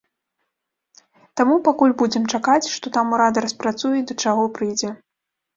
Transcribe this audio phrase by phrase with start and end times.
[1.41, 4.89] Таму пакуль будзем чакаць, што там урада распрацуе і да чаго прыйдзе.